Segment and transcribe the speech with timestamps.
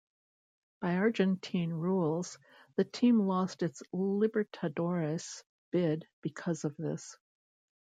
[0.79, 2.39] By Argentine rules,
[2.75, 7.15] the team lost its Libertadores bid because of this.